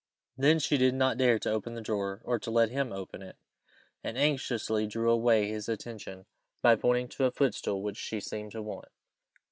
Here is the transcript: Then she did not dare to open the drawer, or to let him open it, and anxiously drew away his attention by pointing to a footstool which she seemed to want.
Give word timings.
Then 0.35 0.57
she 0.57 0.77
did 0.79 0.95
not 0.95 1.19
dare 1.19 1.37
to 1.37 1.51
open 1.51 1.75
the 1.75 1.79
drawer, 1.81 2.21
or 2.25 2.39
to 2.39 2.49
let 2.49 2.71
him 2.71 2.91
open 2.91 3.21
it, 3.21 3.35
and 4.03 4.17
anxiously 4.17 4.87
drew 4.87 5.11
away 5.11 5.47
his 5.49 5.69
attention 5.69 6.25
by 6.63 6.75
pointing 6.75 7.07
to 7.09 7.25
a 7.25 7.31
footstool 7.31 7.83
which 7.83 7.97
she 7.97 8.19
seemed 8.19 8.53
to 8.53 8.63
want. 8.63 8.87